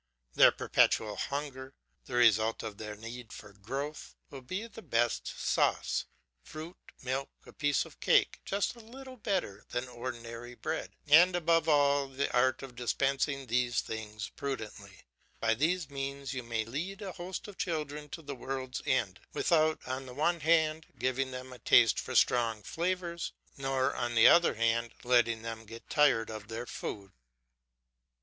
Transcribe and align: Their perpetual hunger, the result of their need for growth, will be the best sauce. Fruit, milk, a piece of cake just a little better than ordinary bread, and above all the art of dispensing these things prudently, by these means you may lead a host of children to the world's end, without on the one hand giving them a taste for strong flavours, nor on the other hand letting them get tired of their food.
Their 0.33 0.51
perpetual 0.51 1.15
hunger, 1.15 1.75
the 2.05 2.15
result 2.15 2.63
of 2.63 2.79
their 2.79 2.95
need 2.95 3.31
for 3.31 3.53
growth, 3.53 4.15
will 4.31 4.41
be 4.41 4.65
the 4.65 4.81
best 4.81 5.27
sauce. 5.27 6.05
Fruit, 6.41 6.75
milk, 7.03 7.29
a 7.45 7.53
piece 7.53 7.85
of 7.85 7.99
cake 7.99 8.41
just 8.43 8.73
a 8.75 8.79
little 8.79 9.15
better 9.17 9.63
than 9.69 9.87
ordinary 9.87 10.55
bread, 10.55 10.93
and 11.05 11.35
above 11.35 11.69
all 11.69 12.07
the 12.07 12.33
art 12.35 12.63
of 12.63 12.75
dispensing 12.75 13.45
these 13.45 13.81
things 13.81 14.29
prudently, 14.29 15.03
by 15.39 15.53
these 15.53 15.87
means 15.91 16.33
you 16.33 16.41
may 16.41 16.65
lead 16.65 17.03
a 17.03 17.11
host 17.11 17.47
of 17.47 17.59
children 17.59 18.09
to 18.09 18.23
the 18.23 18.33
world's 18.33 18.81
end, 18.87 19.19
without 19.33 19.87
on 19.87 20.07
the 20.07 20.15
one 20.15 20.39
hand 20.39 20.87
giving 20.97 21.29
them 21.29 21.53
a 21.53 21.59
taste 21.59 21.99
for 21.99 22.15
strong 22.15 22.63
flavours, 22.63 23.33
nor 23.55 23.95
on 23.95 24.15
the 24.15 24.27
other 24.27 24.55
hand 24.55 24.93
letting 25.03 25.43
them 25.43 25.63
get 25.67 25.87
tired 25.91 26.31
of 26.31 26.47
their 26.47 26.65
food. 26.65 27.11